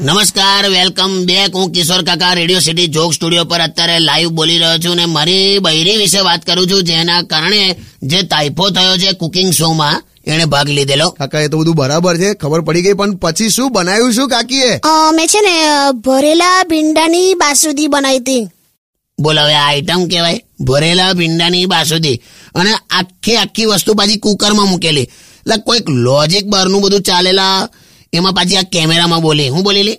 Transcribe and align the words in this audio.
નમસ્કાર 0.00 0.68
welcome 0.68 1.24
back. 1.26 1.54
હું 1.54 1.70
કિશોર 1.70 2.02
કાકા 2.02 2.32
રેડિયો 2.32 2.60
સિટી 2.60 2.86
જોક 2.86 3.14
સ્ટુડિયો 3.14 3.44
પર 3.44 3.60
અત્યારે 3.60 3.98
લાઈવ 3.98 4.28
બોલી 4.28 4.58
રહ્યો 4.58 4.78
છું 4.78 4.96
ને 4.96 5.06
મારી 5.06 5.58
બૈરી 5.58 5.96
વિશે 5.96 6.20
વાત 6.20 6.44
કરું 6.44 6.66
છું 6.66 6.82
જેના 6.82 7.22
કારણે 7.22 7.62
જે 8.02 8.22
તાઇફો 8.22 8.70
થયો 8.70 8.96
છે 8.96 9.12
કુકિંગ 9.12 9.52
શોમાં 9.52 10.02
એણે 10.26 10.44
ભાગ 10.44 10.68
લીધેલો. 10.68 11.08
કાકા 11.10 11.40
એ 11.40 11.48
તો 11.48 11.58
બધું 11.58 11.74
બરાબર 11.74 12.16
છે 12.16 12.34
ખબર 12.34 12.60
પડી 12.60 12.82
ગઈ 12.82 12.92
પણ 12.92 13.16
પછી 13.16 13.48
શું 13.48 13.72
બનાવ્યું 13.72 14.12
શું 14.12 14.28
કાકીએ? 14.28 14.70
મેં 15.14 15.26
છે 15.26 15.40
ને 15.40 15.56
ભરેલા 15.92 16.62
ભીંડાની 16.64 17.34
બાસુદી 17.34 17.86
બનાવી 17.86 18.18
હતી. 18.18 18.57
બોલ 19.18 19.38
હવે 19.38 19.54
આ 19.54 19.68
આઈટમ 19.68 20.08
કહેવાય 20.08 20.42
ભરેલા 20.60 21.12
ભીંડાની 21.12 21.66
બાસુદી. 21.66 22.16
અને 22.54 22.72
આખી 22.90 23.36
આખી 23.36 23.64
વસ્તુ 23.64 23.94
પાછી 23.94 24.16
કુકરમાં 24.16 24.68
મૂકેલી. 24.68 25.02
એટલે 25.02 25.56
કોઈક 25.56 25.88
લોજિક 25.88 26.46
બહારનું 26.46 26.82
બધું 26.82 27.02
ચાલેલા 27.02 27.68
એમાં 28.12 28.32
પાછી 28.32 28.56
આ 28.56 28.62
કેમેરામાં 28.62 29.22
બોલી. 29.22 29.48
હું 29.48 29.62
બોલેલી? 29.62 29.98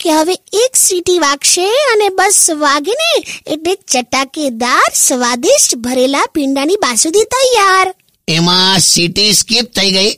કે 0.00 0.10
હવે 0.12 0.34
એક 0.52 0.76
સીટી 0.76 1.18
વાગશે 1.18 1.66
અને 1.92 2.08
બસ 2.08 2.50
વાગે 2.50 2.94
ને 3.00 3.12
એટલે 3.52 3.74
ચટાકેદાર 3.74 4.88
સ્વાદિષ્ટ 4.94 5.76
ભરેલા 5.76 6.24
ભીંડાની 6.34 6.76
બાસુદી 6.76 7.24
તૈયાર. 7.24 7.94
એમાં 8.28 8.78
સીટી 8.78 9.32
સ્કીપ 9.32 9.72
થઈ 9.72 9.90
ગઈ 9.90 10.12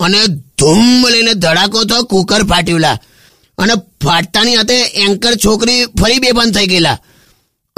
અને 0.00 0.20
ધૂમ 0.58 1.08
લઈને 1.08 1.34
ધડાકો 1.34 1.84
તો 1.84 2.02
કુકર 2.02 2.42
ફાટ્યુલા 2.44 2.98
અને 3.58 3.72
ફાટતાની 4.04 4.56
હાથે 4.56 4.80
એન્કર 5.04 5.32
છોકરી 5.44 5.86
ફરી 6.00 6.18
બેબંધ 6.18 6.54
થઈ 6.54 6.66
ગયેલા. 6.66 6.98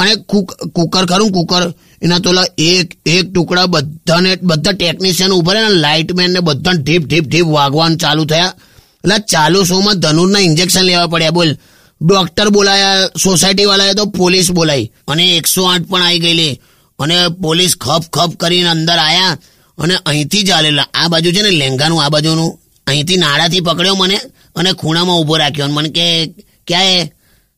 અને 0.00 0.14
કુક- 0.14 0.70
કુકર 0.70 1.06
ખરું, 1.06 1.32
કુકર. 1.32 1.74
એના 2.02 2.18
તો 2.18 2.30
એક 2.58 2.98
એક 3.06 3.32
ટુકડા 3.32 3.66
બધાને, 3.66 4.38
બધા 4.42 4.72
ટેકનિશિયન 4.72 5.30
ઊભા 5.30 5.52
રહ્યા 5.52 5.68
લાઇટમેન 5.68 6.30
ને 6.30 6.40
બધા 6.40 6.72
ઢીપ 6.72 7.06
ઢીપ 7.06 7.28
ઢીપ 7.28 7.46
વાગવાનું 7.46 7.96
ચાલુ 7.96 8.24
થયા. 8.24 8.52
એટલે 9.04 9.18
ચાલુ 9.18 9.64
શોમાં 9.64 10.00
ધનુરના 10.00 10.38
ઇન્જેક્શન 10.38 10.80
લેવા 10.80 11.06
પડ્યા, 11.06 11.30
બોલ. 11.30 11.56
ડોક્ટર 12.02 12.48
બોલાયા 12.48 13.06
સોસાયટી 13.06 13.64
વાળાએ 13.64 13.94
તો 13.94 14.04
પોલીસ 14.04 14.50
બોલાઈ. 14.50 14.92
અને 15.08 15.36
એકસો 15.36 15.64
આઠ 15.64 15.82
પણ 15.82 16.02
આવી 16.02 16.18
ગયેલી. 16.18 16.60
અને 16.98 17.28
પોલીસ 17.28 17.76
ખપ 17.76 18.04
ખપ 18.12 18.36
કરીને 18.36 18.68
અંદર 18.68 18.98
આયા. 18.98 19.38
અને 19.78 19.94
અહીંથી 20.06 20.42
ચાલેલા 20.42 20.86
આ 20.94 21.08
બાજુ 21.08 21.32
છે 21.32 21.42
ને 21.42 21.50
લેંગાનું, 21.50 22.04
આ 22.04 22.08
બાજુનું. 22.08 22.60
અહીંથી 22.86 23.16
નાળાથી 23.16 23.60
પકડ્યો 23.60 23.94
મને 23.94 24.20
અને 24.54 24.72
ખૂણામાં 24.72 25.16
ઊભો 25.16 25.36
રાખ્યો. 25.36 25.66
મને 25.68 25.88
કે, 25.88 26.26
ક્યાં 26.66 26.82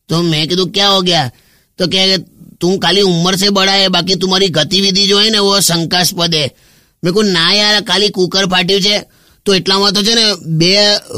તો 0.08 0.22
મેં 0.22 0.48
કીધું, 0.48 0.70
ક્યાં 0.70 0.94
હો 0.94 1.00
ગયા? 1.00 1.32
તો 1.78 1.86
કે 1.86 2.16
તું 2.61 2.79
ખાલી 2.79 3.05
ઉંમર 3.05 3.33
से 3.35 3.49
बड़ा 3.51 3.73
है 3.73 3.89
बाकी 3.89 4.15
तुम्हारी 4.17 4.47
गतिविधि 4.51 5.03
जो 5.05 5.19
है 5.19 5.29
ना 5.31 5.41
वो 5.41 5.53
शंकास्पद 5.63 6.33
है 6.35 6.47
મેં 7.03 7.13
કહું 7.13 7.31
ના 7.31 7.49
યાર 7.53 7.83
ખાલી 7.83 8.11
કુકર 8.11 8.43
ફાટ્યું 8.47 8.81
છે 8.81 8.95
તો 9.45 9.49
એટલામાં 9.53 9.93
તો 9.93 10.01
છે 10.01 10.13
ને 10.15 10.25
બે 10.55 10.71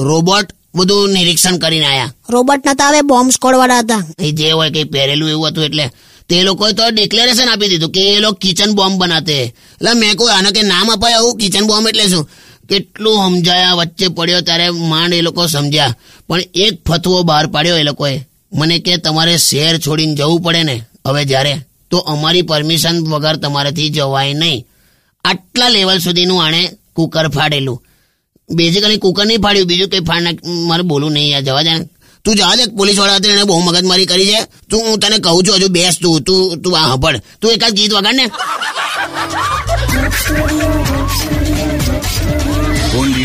રોબોટ 0.04 0.48
બધું 0.74 1.14
નિરીક્ષણ 1.14 1.58
કરીને 1.58 1.88
આયા 1.88 2.12
રોબોટના 2.30 2.76
તો 2.76 2.86
હવે 2.86 3.02
બોમ્બ 3.04 3.32
સ્કોડ 3.32 3.56
વાળા 3.56 3.82
હતા 3.82 4.02
એ 4.20 4.32
જે 4.34 4.52
હોય 4.52 4.72
કઈ 4.72 4.88
પહેરેલું 4.88 5.30
એવું 5.30 5.50
હતું 5.50 5.66
એટલે 5.66 5.86
તે 6.30 6.44
લોકોએ 6.44 6.74
તો 6.74 6.84
ડિક્લેરેશન 6.90 7.50
આપી 7.50 7.72
દીધું 7.72 7.92
કે 7.92 8.04
એ 8.10 8.20
લોકો 8.20 8.38
કિચન 8.38 8.72
બોમ્બ 8.74 8.96
બનાતે 9.00 9.38
એટલે 9.40 9.92
મેં 9.96 10.14
કોઈ 10.16 10.32
આને 10.32 10.50
કે 10.52 10.62
નામ 10.64 10.88
અપાય 10.90 11.18
આવું 11.18 11.40
કિચન 11.42 11.66
બોમ્બ 11.66 11.88
એટલે 11.88 12.06
શું 12.10 12.26
કેટલું 12.70 13.18
સમજાયા 13.26 13.80
વચ્ચે 13.80 14.08
પડ્યો 14.10 14.42
ત્યારે 14.42 14.68
માંડ 14.92 15.14
એ 15.14 15.22
લોકો 15.22 15.42
સમજ્યા 15.48 15.96
પણ 16.30 16.44
એક 16.64 16.76
ફતવો 16.88 17.24
બહાર 17.24 17.46
પાડ્યો 17.48 17.78
એ 17.78 17.84
લોકોએ 17.84 18.16
મને 18.52 18.78
કે 18.80 18.94
તમારે 19.00 19.34
શહેર 19.40 19.76
છોડીને 19.80 20.16
જવું 20.16 20.40
પડે 20.42 20.62
ને 20.64 20.76
હવે 21.05 21.23
જ્યારે 21.31 21.55
તો 21.91 21.97
અમારી 22.13 22.49
પરમિશન 22.51 22.97
વગર 23.13 23.37
તમારેથી 23.43 23.91
જવાય 23.97 24.35
નહીં. 24.43 24.61
આટલા 25.25 25.71
લેવલ 25.75 25.99
સુધીનું 26.05 26.41
આણે 26.45 26.63
કુકર 26.97 27.27
ફાડેલું. 27.37 27.79
બેઝિકલી 28.49 29.03
કુકર 29.05 29.25
નહીં 29.29 29.43
ફાડ્યું, 29.45 29.69
બીજું 29.71 29.91
કંઈ 29.93 30.07
ફાડ 30.09 30.39
મારે 30.69 30.85
બોલું 30.91 31.13
નહીં 31.17 31.31
યાર, 31.33 31.45
જવા 31.49 31.65
દે 31.67 31.73
તું 32.25 32.35
જવા 32.39 32.57
દે 32.59 32.65
પોલીસવાળા 32.79 33.19
હતા 33.19 33.35
એને 33.37 33.45
બહુ 33.51 33.61
મગજમારી 33.67 34.11
કરી 34.13 34.31
છે. 34.33 34.41
તું, 34.71 34.81
હું 34.87 34.97
તને 35.03 35.17
કહું 35.25 35.43
છું, 35.47 35.57
હજુ 35.59 35.69
બેસ 35.77 35.95
તું 36.03 36.17
તું 36.27 36.43
તું 36.63 36.75
આ 36.81 36.89
હબડ 36.95 37.17
તું 37.41 37.51
એકાદ 37.55 37.73
ગીત 37.79 37.93
વગાડ 37.97 38.19
ને. 38.21 38.27
Only 42.99 43.23